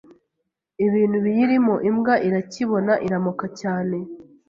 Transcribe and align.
ibintu 0.85 1.17
biyirimo, 1.25 1.75
imbwa 1.89 2.15
irakibona 2.27 2.93
iramoka 3.05 3.45
cyane 3.59 3.97